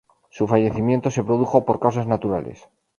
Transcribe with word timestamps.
Su 0.31 0.47
fallecimiento 0.47 1.11
se 1.11 1.23
produjo 1.23 1.63
por 1.63 1.79
causas 1.79 2.07
naturales. 2.07 2.67